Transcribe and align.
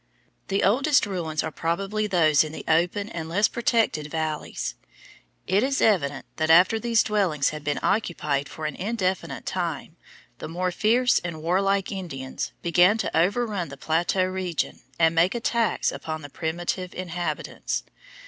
The 0.47 0.63
oldest 0.63 1.05
ruins 1.05 1.43
are 1.43 1.51
probably 1.51 2.07
those 2.07 2.43
in 2.43 2.51
the 2.51 2.63
open 2.67 3.07
and 3.07 3.29
less 3.29 3.47
protected 3.47 4.07
valleys. 4.09 4.73
It 5.45 5.61
is 5.61 5.79
evident 5.79 6.25
that 6.37 6.49
after 6.49 6.79
these 6.79 7.03
dwellings 7.03 7.49
had 7.49 7.63
been 7.63 7.79
occupied 7.83 8.49
for 8.49 8.65
an 8.65 8.75
indefinite 8.75 9.45
time 9.45 9.97
the 10.39 10.47
more 10.47 10.71
fierce 10.71 11.19
and 11.19 11.43
warlike 11.43 11.91
Indians 11.91 12.51
began 12.63 12.97
to 12.97 13.15
overrun 13.15 13.69
the 13.69 13.77
plateau 13.77 14.25
region 14.25 14.81
and 14.97 15.13
make 15.13 15.35
attacks 15.35 15.91
upon 15.91 16.23
the 16.23 16.31
primitive 16.31 16.95
inhabitants. 16.95 17.83